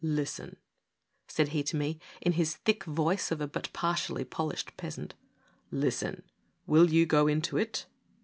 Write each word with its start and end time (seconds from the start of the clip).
"Listen," 0.23 0.55
said 1.27 1.49
he 1.49 1.61
to 1.61 1.77
me, 1.77 1.99
in 2.21 2.31
his 2.31 2.55
thick 2.55 2.85
voice 2.85 3.29
of 3.29 3.39
a 3.39 3.45
but 3.47 3.71
partially 3.71 4.23
polished 4.23 4.75
peasant," 4.75 5.13
listen: 5.71 6.23
will 6.65 6.89
you 6.89 7.05
go 7.05 7.27
into 7.27 7.55
it 7.55 7.85